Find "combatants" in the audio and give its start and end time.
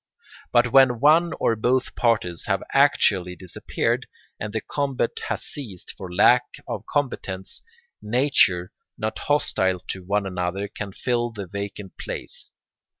6.91-7.61